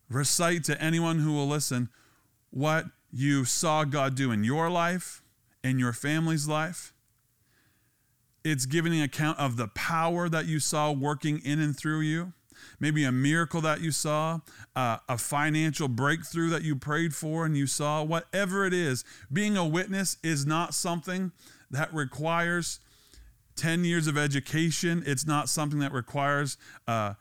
recite 0.10 0.64
to 0.66 0.82
anyone 0.82 1.20
who 1.20 1.34
will 1.34 1.48
listen 1.48 1.90
what 2.50 2.86
you 3.12 3.46
saw 3.46 3.84
God 3.84 4.16
do 4.16 4.32
in 4.32 4.44
your 4.44 4.70
life, 4.70 5.22
in 5.64 5.78
your 5.78 5.94
family's 5.94 6.48
life. 6.48 6.94
It's 8.44 8.66
giving 8.66 8.94
an 8.94 9.02
account 9.02 9.38
of 9.40 9.58
the 9.58 9.68
power 9.68 10.30
that 10.30 10.46
you 10.46 10.60
saw 10.60 10.92
working 10.92 11.40
in 11.44 11.60
and 11.60 11.78
through 11.78 12.02
you 12.02 12.34
maybe 12.80 13.04
a 13.04 13.12
miracle 13.12 13.62
that 13.62 13.82
you 13.82 13.92
saw, 13.92 14.40
uh, 14.76 14.98
a 15.08 15.18
financial 15.18 15.88
breakthrough 15.88 16.50
that 16.50 16.64
you 16.64 16.76
prayed 16.76 17.14
for 17.14 17.46
and 17.46 17.58
you 17.58 17.68
saw, 17.68 18.04
whatever 18.04 18.66
it 18.66 18.74
is, 18.74 19.04
being 19.32 19.58
a 19.58 19.66
witness 19.66 20.18
is 20.24 20.46
not 20.46 20.74
something 20.74 21.32
that 21.72 21.94
requires 21.94 22.80
10 23.56 23.84
years 23.84 24.08
of 24.08 24.18
education. 24.18 25.04
It's 25.06 25.26
not 25.26 25.50
something 25.50 25.80
that 25.80 25.92
requires 25.92 26.58
uh, 26.88 27.16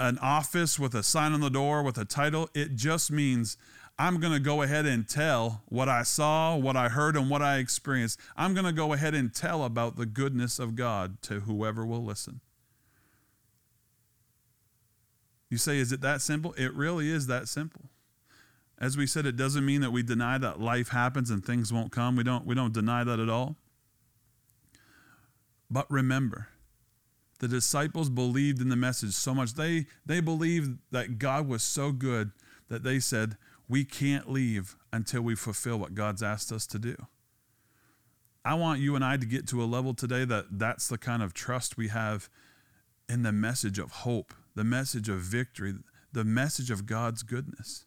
an 0.00 0.18
office 0.18 0.78
with 0.78 0.94
a 0.94 1.02
sign 1.02 1.32
on 1.32 1.40
the 1.40 1.50
door 1.50 1.82
with 1.82 1.98
a 1.98 2.04
title. 2.04 2.48
It 2.54 2.74
just 2.74 3.12
means 3.12 3.56
I'm 3.98 4.18
going 4.18 4.32
to 4.32 4.40
go 4.40 4.62
ahead 4.62 4.86
and 4.86 5.08
tell 5.08 5.62
what 5.68 5.88
I 5.88 6.02
saw, 6.02 6.56
what 6.56 6.76
I 6.76 6.88
heard, 6.88 7.16
and 7.16 7.28
what 7.30 7.42
I 7.42 7.58
experienced. 7.58 8.18
I'm 8.36 8.54
going 8.54 8.66
to 8.66 8.72
go 8.72 8.92
ahead 8.94 9.14
and 9.14 9.32
tell 9.32 9.64
about 9.64 9.96
the 9.96 10.06
goodness 10.06 10.58
of 10.58 10.74
God 10.74 11.20
to 11.22 11.40
whoever 11.40 11.86
will 11.86 12.02
listen. 12.02 12.40
You 15.52 15.58
say, 15.58 15.76
is 15.76 15.92
it 15.92 16.00
that 16.00 16.22
simple? 16.22 16.54
It 16.54 16.72
really 16.72 17.10
is 17.10 17.26
that 17.26 17.46
simple. 17.46 17.82
As 18.78 18.96
we 18.96 19.06
said, 19.06 19.26
it 19.26 19.36
doesn't 19.36 19.66
mean 19.66 19.82
that 19.82 19.90
we 19.90 20.02
deny 20.02 20.38
that 20.38 20.60
life 20.62 20.88
happens 20.88 21.28
and 21.28 21.44
things 21.44 21.70
won't 21.70 21.92
come. 21.92 22.16
We 22.16 22.24
don't, 22.24 22.46
we 22.46 22.54
don't 22.54 22.72
deny 22.72 23.04
that 23.04 23.20
at 23.20 23.28
all. 23.28 23.56
But 25.70 25.90
remember, 25.90 26.48
the 27.38 27.48
disciples 27.48 28.08
believed 28.08 28.62
in 28.62 28.70
the 28.70 28.76
message 28.76 29.12
so 29.12 29.34
much. 29.34 29.52
They, 29.52 29.84
they 30.06 30.20
believed 30.20 30.78
that 30.90 31.18
God 31.18 31.46
was 31.46 31.62
so 31.62 31.92
good 31.92 32.30
that 32.70 32.82
they 32.82 32.98
said, 32.98 33.36
We 33.68 33.84
can't 33.84 34.30
leave 34.30 34.74
until 34.90 35.20
we 35.20 35.34
fulfill 35.34 35.78
what 35.78 35.94
God's 35.94 36.22
asked 36.22 36.50
us 36.50 36.66
to 36.68 36.78
do. 36.78 36.96
I 38.42 38.54
want 38.54 38.80
you 38.80 38.96
and 38.96 39.04
I 39.04 39.18
to 39.18 39.26
get 39.26 39.46
to 39.48 39.62
a 39.62 39.66
level 39.66 39.92
today 39.92 40.24
that 40.24 40.46
that's 40.50 40.88
the 40.88 40.96
kind 40.96 41.22
of 41.22 41.34
trust 41.34 41.76
we 41.76 41.88
have 41.88 42.30
in 43.06 43.22
the 43.22 43.32
message 43.32 43.78
of 43.78 43.90
hope 43.90 44.32
the 44.54 44.64
message 44.64 45.08
of 45.08 45.20
victory, 45.20 45.74
the 46.12 46.24
message 46.24 46.70
of 46.70 46.86
God's 46.86 47.22
goodness. 47.22 47.84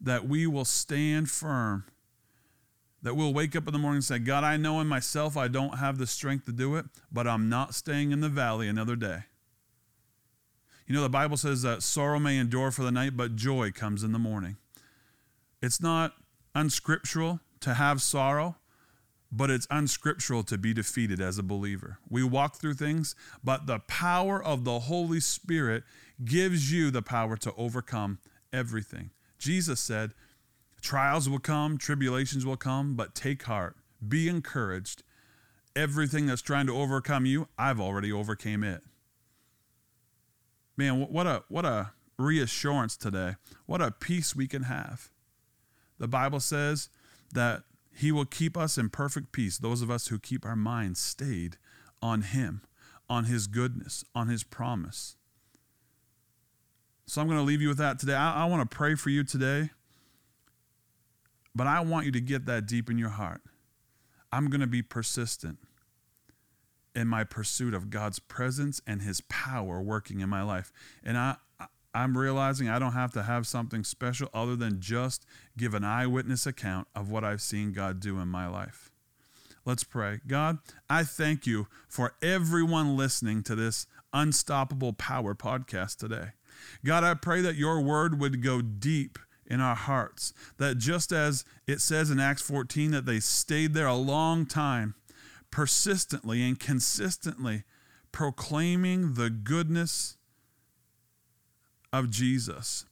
That 0.00 0.26
we 0.26 0.46
will 0.46 0.64
stand 0.64 1.30
firm, 1.30 1.84
that 3.02 3.14
we'll 3.14 3.34
wake 3.34 3.54
up 3.54 3.66
in 3.66 3.72
the 3.72 3.78
morning 3.78 3.96
and 3.96 4.04
say, 4.04 4.18
God, 4.18 4.44
I 4.44 4.56
know 4.56 4.80
in 4.80 4.86
myself 4.86 5.36
I 5.36 5.48
don't 5.48 5.78
have 5.78 5.98
the 5.98 6.06
strength 6.06 6.46
to 6.46 6.52
do 6.52 6.76
it, 6.76 6.86
but 7.10 7.26
I'm 7.26 7.48
not 7.48 7.74
staying 7.74 8.12
in 8.12 8.20
the 8.20 8.28
valley 8.28 8.68
another 8.68 8.96
day. 8.96 9.24
You 10.86 10.94
know, 10.94 11.02
the 11.02 11.08
Bible 11.08 11.36
says 11.36 11.62
that 11.62 11.82
sorrow 11.82 12.18
may 12.18 12.38
endure 12.38 12.70
for 12.70 12.82
the 12.82 12.90
night, 12.90 13.16
but 13.16 13.36
joy 13.36 13.70
comes 13.70 14.02
in 14.02 14.12
the 14.12 14.18
morning. 14.18 14.56
It's 15.60 15.80
not 15.80 16.14
unscriptural 16.54 17.40
to 17.60 17.74
have 17.74 18.02
sorrow, 18.02 18.56
but 19.32 19.50
it's 19.50 19.66
unscriptural 19.70 20.42
to 20.44 20.58
be 20.58 20.74
defeated 20.74 21.20
as 21.20 21.38
a 21.38 21.42
believer. 21.42 21.98
We 22.10 22.22
walk 22.22 22.56
through 22.56 22.74
things, 22.74 23.16
but 23.42 23.66
the 23.66 23.78
power 23.78 24.42
of 24.42 24.64
the 24.64 24.80
Holy 24.80 25.20
Spirit 25.20 25.84
gives 26.22 26.70
you 26.70 26.90
the 26.90 27.00
power 27.00 27.38
to 27.38 27.54
overcome 27.54 28.18
everything. 28.52 29.10
Jesus 29.38 29.80
said, 29.80 30.12
Trials 30.82 31.28
will 31.28 31.38
come, 31.38 31.78
tribulations 31.78 32.44
will 32.44 32.56
come, 32.56 32.94
but 32.94 33.14
take 33.14 33.44
heart, 33.44 33.76
be 34.06 34.28
encouraged. 34.28 35.02
Everything 35.74 36.26
that's 36.26 36.42
trying 36.42 36.66
to 36.66 36.76
overcome 36.76 37.24
you, 37.24 37.48
I've 37.56 37.80
already 37.80 38.12
overcame 38.12 38.62
it. 38.62 38.82
Man, 40.76 41.00
what 41.00 41.26
a 41.26 41.44
what 41.48 41.64
a 41.64 41.92
reassurance 42.18 42.96
today. 42.96 43.36
What 43.64 43.80
a 43.80 43.90
peace 43.90 44.36
we 44.36 44.46
can 44.46 44.64
have. 44.64 45.10
The 45.98 46.08
Bible 46.08 46.40
says 46.40 46.88
that 47.32 47.62
he 47.94 48.10
will 48.10 48.24
keep 48.24 48.56
us 48.56 48.78
in 48.78 48.88
perfect 48.88 49.32
peace, 49.32 49.58
those 49.58 49.82
of 49.82 49.90
us 49.90 50.08
who 50.08 50.18
keep 50.18 50.46
our 50.46 50.56
minds 50.56 50.98
stayed 51.00 51.56
on 52.00 52.22
Him, 52.22 52.62
on 53.08 53.24
His 53.24 53.46
goodness, 53.46 54.04
on 54.14 54.28
His 54.28 54.44
promise. 54.44 55.16
So 57.06 57.20
I'm 57.20 57.26
going 57.26 57.38
to 57.38 57.44
leave 57.44 57.60
you 57.60 57.68
with 57.68 57.78
that 57.78 57.98
today. 57.98 58.14
I, 58.14 58.44
I 58.44 58.44
want 58.46 58.68
to 58.68 58.74
pray 58.74 58.94
for 58.94 59.10
you 59.10 59.24
today, 59.24 59.70
but 61.54 61.66
I 61.66 61.80
want 61.80 62.06
you 62.06 62.12
to 62.12 62.20
get 62.20 62.46
that 62.46 62.66
deep 62.66 62.88
in 62.88 62.96
your 62.96 63.10
heart. 63.10 63.42
I'm 64.32 64.48
going 64.48 64.62
to 64.62 64.66
be 64.66 64.82
persistent 64.82 65.58
in 66.94 67.08
my 67.08 67.24
pursuit 67.24 67.74
of 67.74 67.90
God's 67.90 68.18
presence 68.18 68.80
and 68.86 69.02
His 69.02 69.20
power 69.22 69.82
working 69.82 70.20
in 70.20 70.30
my 70.30 70.42
life. 70.42 70.72
And 71.04 71.18
I, 71.18 71.36
I'm 71.94 72.16
realizing 72.16 72.68
I 72.68 72.78
don't 72.78 72.92
have 72.92 73.12
to 73.12 73.22
have 73.22 73.46
something 73.46 73.84
special 73.84 74.28
other 74.32 74.56
than 74.56 74.80
just 74.80 75.26
give 75.56 75.74
an 75.74 75.84
eyewitness 75.84 76.46
account 76.46 76.88
of 76.94 77.10
what 77.10 77.24
I've 77.24 77.42
seen 77.42 77.72
God 77.72 78.00
do 78.00 78.18
in 78.18 78.28
my 78.28 78.46
life. 78.46 78.90
Let's 79.64 79.84
pray. 79.84 80.20
God, 80.26 80.58
I 80.90 81.04
thank 81.04 81.46
you 81.46 81.68
for 81.88 82.14
everyone 82.22 82.96
listening 82.96 83.42
to 83.44 83.54
this 83.54 83.86
Unstoppable 84.12 84.92
Power 84.92 85.34
podcast 85.34 85.96
today. 85.96 86.30
God, 86.84 87.04
I 87.04 87.14
pray 87.14 87.40
that 87.42 87.56
your 87.56 87.80
word 87.80 88.18
would 88.18 88.42
go 88.42 88.60
deep 88.60 89.18
in 89.46 89.60
our 89.60 89.76
hearts. 89.76 90.32
That 90.58 90.78
just 90.78 91.12
as 91.12 91.44
it 91.66 91.80
says 91.80 92.10
in 92.10 92.18
Acts 92.18 92.42
14 92.42 92.90
that 92.92 93.06
they 93.06 93.20
stayed 93.20 93.74
there 93.74 93.86
a 93.86 93.94
long 93.94 94.46
time, 94.46 94.94
persistently 95.50 96.42
and 96.42 96.58
consistently 96.58 97.64
proclaiming 98.10 99.14
the 99.14 99.30
goodness 99.30 100.16
of 101.92 102.10
Jesus. 102.10 102.86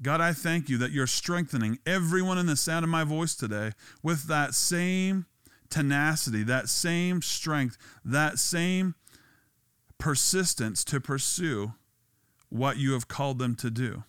God, 0.00 0.20
I 0.20 0.32
thank 0.32 0.68
you 0.68 0.78
that 0.78 0.92
you're 0.92 1.08
strengthening 1.08 1.78
everyone 1.84 2.38
in 2.38 2.46
the 2.46 2.56
sound 2.56 2.84
of 2.84 2.90
my 2.90 3.02
voice 3.02 3.34
today 3.34 3.72
with 4.02 4.28
that 4.28 4.54
same 4.54 5.26
tenacity, 5.70 6.44
that 6.44 6.68
same 6.68 7.20
strength, 7.20 7.76
that 8.04 8.38
same 8.38 8.94
persistence 9.98 10.84
to 10.84 11.00
pursue 11.00 11.72
what 12.48 12.76
you 12.76 12.92
have 12.92 13.08
called 13.08 13.38
them 13.38 13.56
to 13.56 13.70
do. 13.70 14.04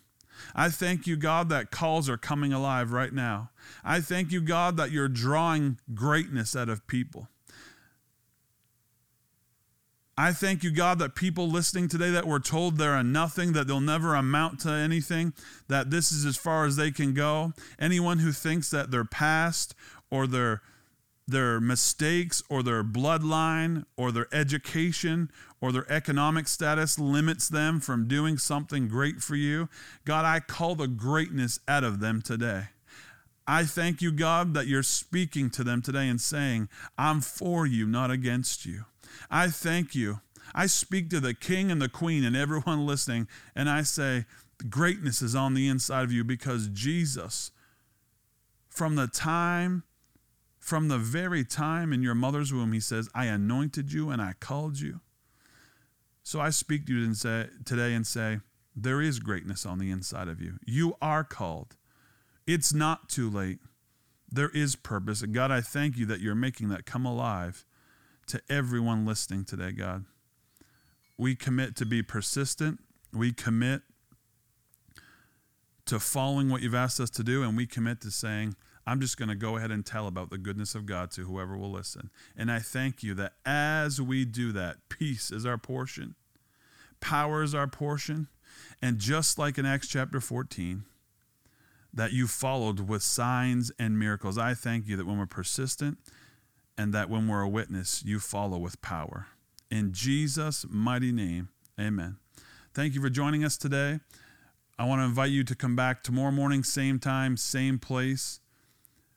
I 0.54 0.70
thank 0.70 1.06
you, 1.06 1.16
God, 1.16 1.48
that 1.50 1.70
calls 1.70 2.08
are 2.08 2.16
coming 2.16 2.52
alive 2.52 2.92
right 2.92 3.12
now. 3.12 3.50
I 3.84 4.00
thank 4.00 4.32
you, 4.32 4.40
God, 4.40 4.76
that 4.76 4.90
you're 4.90 5.08
drawing 5.08 5.78
greatness 5.92 6.56
out 6.56 6.68
of 6.68 6.86
people. 6.86 7.28
I 10.20 10.34
thank 10.34 10.62
you, 10.62 10.70
God, 10.70 10.98
that 10.98 11.14
people 11.14 11.48
listening 11.48 11.88
today 11.88 12.10
that 12.10 12.26
were 12.26 12.40
told 12.40 12.76
they're 12.76 12.94
a 12.94 13.02
nothing, 13.02 13.54
that 13.54 13.66
they'll 13.66 13.80
never 13.80 14.14
amount 14.14 14.60
to 14.60 14.70
anything, 14.70 15.32
that 15.68 15.90
this 15.90 16.12
is 16.12 16.26
as 16.26 16.36
far 16.36 16.66
as 16.66 16.76
they 16.76 16.90
can 16.90 17.14
go. 17.14 17.54
Anyone 17.78 18.18
who 18.18 18.30
thinks 18.30 18.70
that 18.70 18.90
their 18.90 19.06
past 19.06 19.74
or 20.10 20.26
their 20.26 20.60
their 21.26 21.58
mistakes 21.58 22.42
or 22.50 22.62
their 22.62 22.84
bloodline 22.84 23.86
or 23.96 24.12
their 24.12 24.26
education 24.30 25.30
or 25.58 25.72
their 25.72 25.90
economic 25.90 26.48
status 26.48 26.98
limits 26.98 27.48
them 27.48 27.80
from 27.80 28.06
doing 28.06 28.36
something 28.36 28.88
great 28.88 29.22
for 29.22 29.36
you, 29.36 29.70
God, 30.04 30.26
I 30.26 30.40
call 30.40 30.74
the 30.74 30.88
greatness 30.88 31.60
out 31.66 31.84
of 31.84 32.00
them 32.00 32.20
today. 32.20 32.64
I 33.46 33.64
thank 33.64 34.02
you, 34.02 34.12
God, 34.12 34.52
that 34.52 34.66
you're 34.66 34.82
speaking 34.82 35.48
to 35.50 35.64
them 35.64 35.80
today 35.80 36.08
and 36.08 36.20
saying, 36.20 36.68
I'm 36.98 37.22
for 37.22 37.66
you, 37.66 37.86
not 37.86 38.10
against 38.10 38.66
you. 38.66 38.84
I 39.30 39.48
thank 39.48 39.94
you. 39.94 40.20
I 40.54 40.66
speak 40.66 41.10
to 41.10 41.20
the 41.20 41.34
king 41.34 41.70
and 41.70 41.80
the 41.80 41.88
queen 41.88 42.24
and 42.24 42.36
everyone 42.36 42.86
listening, 42.86 43.28
and 43.54 43.70
I 43.70 43.82
say, 43.82 44.24
greatness 44.68 45.22
is 45.22 45.34
on 45.34 45.54
the 45.54 45.68
inside 45.68 46.04
of 46.04 46.12
you 46.12 46.24
because 46.24 46.68
Jesus, 46.68 47.50
from 48.68 48.96
the 48.96 49.06
time, 49.06 49.84
from 50.58 50.88
the 50.88 50.98
very 50.98 51.44
time 51.44 51.92
in 51.92 52.02
your 52.02 52.14
mother's 52.14 52.52
womb, 52.52 52.72
he 52.72 52.80
says, 52.80 53.08
I 53.14 53.26
anointed 53.26 53.92
you 53.92 54.10
and 54.10 54.20
I 54.20 54.34
called 54.38 54.80
you. 54.80 55.00
So 56.22 56.40
I 56.40 56.50
speak 56.50 56.86
to 56.86 56.92
you 56.92 57.14
today 57.64 57.94
and 57.94 58.06
say, 58.06 58.40
there 58.76 59.00
is 59.00 59.18
greatness 59.18 59.66
on 59.66 59.78
the 59.78 59.90
inside 59.90 60.28
of 60.28 60.40
you. 60.40 60.58
You 60.64 60.96
are 61.00 61.24
called. 61.24 61.76
It's 62.46 62.72
not 62.72 63.08
too 63.08 63.28
late. 63.30 63.58
There 64.30 64.50
is 64.50 64.76
purpose. 64.76 65.22
And 65.22 65.34
God, 65.34 65.50
I 65.50 65.60
thank 65.60 65.96
you 65.96 66.06
that 66.06 66.20
you're 66.20 66.34
making 66.34 66.68
that 66.68 66.86
come 66.86 67.04
alive 67.04 67.64
to 68.30 68.40
everyone 68.48 69.04
listening 69.04 69.44
today, 69.44 69.72
God. 69.72 70.04
We 71.18 71.34
commit 71.34 71.74
to 71.76 71.84
be 71.84 72.00
persistent. 72.00 72.78
We 73.12 73.32
commit 73.32 73.82
to 75.86 75.98
following 75.98 76.48
what 76.48 76.62
you've 76.62 76.74
asked 76.74 77.00
us 77.00 77.10
to 77.10 77.24
do, 77.24 77.42
and 77.42 77.56
we 77.56 77.66
commit 77.66 78.00
to 78.02 78.10
saying, 78.12 78.54
I'm 78.86 79.00
just 79.00 79.16
going 79.16 79.30
to 79.30 79.34
go 79.34 79.56
ahead 79.56 79.72
and 79.72 79.84
tell 79.84 80.06
about 80.06 80.30
the 80.30 80.38
goodness 80.38 80.76
of 80.76 80.86
God 80.86 81.10
to 81.12 81.22
whoever 81.22 81.56
will 81.56 81.72
listen. 81.72 82.08
And 82.36 82.52
I 82.52 82.60
thank 82.60 83.02
you 83.02 83.14
that 83.14 83.32
as 83.44 84.00
we 84.00 84.24
do 84.24 84.52
that, 84.52 84.76
peace 84.88 85.32
is 85.32 85.44
our 85.44 85.58
portion, 85.58 86.14
power 87.00 87.42
is 87.42 87.52
our 87.52 87.66
portion. 87.66 88.28
And 88.80 88.98
just 88.98 89.38
like 89.40 89.58
in 89.58 89.66
Acts 89.66 89.88
chapter 89.88 90.20
14, 90.20 90.84
that 91.92 92.12
you 92.12 92.28
followed 92.28 92.88
with 92.88 93.02
signs 93.02 93.72
and 93.76 93.98
miracles, 93.98 94.38
I 94.38 94.54
thank 94.54 94.86
you 94.86 94.96
that 94.96 95.06
when 95.06 95.18
we're 95.18 95.26
persistent 95.26 95.98
and 96.80 96.94
that 96.94 97.10
when 97.10 97.28
we're 97.28 97.42
a 97.42 97.48
witness, 97.48 98.02
you 98.06 98.18
follow 98.18 98.56
with 98.56 98.80
power. 98.80 99.26
In 99.70 99.92
Jesus' 99.92 100.64
mighty 100.66 101.12
name, 101.12 101.50
amen. 101.78 102.16
Thank 102.72 102.94
you 102.94 103.02
for 103.02 103.10
joining 103.10 103.44
us 103.44 103.58
today. 103.58 104.00
I 104.78 104.86
want 104.86 105.00
to 105.00 105.04
invite 105.04 105.30
you 105.30 105.44
to 105.44 105.54
come 105.54 105.76
back 105.76 106.02
tomorrow 106.02 106.30
morning, 106.30 106.64
same 106.64 106.98
time, 106.98 107.36
same 107.36 107.78
place, 107.78 108.40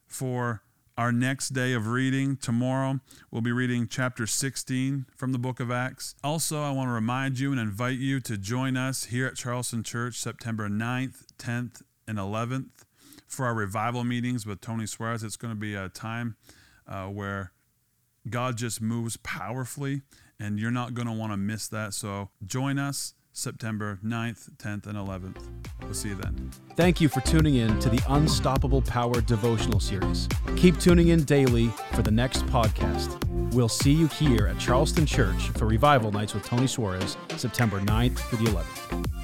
for 0.06 0.62
our 0.98 1.14
next 1.14 1.52
day 1.52 1.72
of 1.72 1.88
reading. 1.88 2.36
Tomorrow, 2.36 3.00
we'll 3.32 3.42
be 3.42 3.54
reading 3.54 3.88
chapter 3.88 4.28
16 4.28 5.06
from 5.16 5.32
the 5.32 5.40
book 5.40 5.62
of 5.62 5.72
Acts. 5.72 6.16
Also, 6.22 6.62
I 6.62 6.72
want 6.72 6.90
to 6.90 6.94
remind 6.94 7.40
you 7.40 7.54
and 7.54 7.62
invite 7.62 7.98
you 7.98 8.20
to 8.20 8.38
join 8.38 8.76
us 8.76 9.06
here 9.06 9.26
at 9.26 9.38
Charleston 9.38 9.84
Church 9.84 10.20
September 10.20 10.68
9th, 10.68 11.28
10th, 11.40 11.82
and 12.10 12.18
11th 12.18 12.84
for 13.26 13.46
our 13.46 13.54
revival 13.54 14.04
meetings 14.04 14.46
with 14.46 14.60
Tony 14.60 14.86
Suarez. 14.86 15.24
It's 15.24 15.38
going 15.38 15.54
to 15.54 15.60
be 15.60 15.76
a 15.76 15.88
time 15.88 16.36
uh, 16.88 17.06
where 17.06 17.52
God 18.30 18.58
just 18.58 18.82
moves 18.82 19.18
powerfully, 19.18 20.02
and 20.40 20.60
you're 20.60 20.72
not 20.72 20.94
going 20.94 21.08
to 21.08 21.14
want 21.14 21.34
to 21.34 21.38
miss 21.38 21.68
that. 21.70 21.94
So 21.94 22.30
join 22.46 22.80
us 22.80 23.14
September 23.34 24.00
9th, 24.06 24.52
10th, 24.58 24.86
and 24.86 24.96
11th. 24.96 25.44
We'll 25.82 25.94
see 25.94 26.10
you 26.10 26.16
then. 26.16 26.52
Thank 26.76 27.02
you 27.02 27.10
for 27.10 27.22
tuning 27.22 27.56
in 27.56 27.80
to 27.80 27.90
the 27.90 28.02
Unstoppable 28.10 28.82
Power 28.84 29.20
devotional 29.22 29.80
series. 29.80 30.30
Keep 30.56 30.80
tuning 30.80 31.10
in 31.10 31.24
daily 31.24 31.68
for 31.94 32.04
the 32.04 32.12
next 32.12 32.46
podcast. 32.46 33.20
We'll 33.54 33.70
see 33.70 33.92
you 33.92 34.08
here 34.08 34.48
at 34.48 34.60
Charleston 34.60 35.06
Church 35.06 35.50
for 35.50 35.66
Revival 35.66 36.12
Nights 36.12 36.34
with 36.34 36.44
Tony 36.44 36.68
Suarez, 36.68 37.18
September 37.36 37.80
9th 37.82 38.18
through 38.20 38.46
the 38.46 38.52
11th. 38.52 39.23